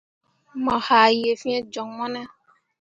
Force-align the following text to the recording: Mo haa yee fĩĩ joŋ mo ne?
Mo 0.63 0.73
haa 0.87 1.13
yee 1.19 1.37
fĩĩ 1.41 1.57
joŋ 1.73 1.87
mo 1.97 2.05
ne? 2.13 2.21